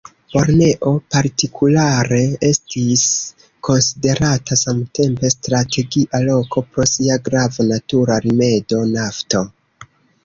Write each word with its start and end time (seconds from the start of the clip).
Borneo 0.35 0.91
partikulare 1.15 2.21
estis 2.47 3.03
konsiderata 3.69 4.57
samtempe 4.63 5.31
strategia 5.35 6.23
loko 6.25 6.65
pro 6.71 6.87
sia 6.95 7.19
grava 7.29 7.69
natura 7.73 8.17
rimedo; 8.27 8.83
nafto. 8.97 9.45